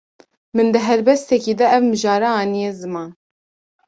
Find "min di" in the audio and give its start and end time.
0.55-0.79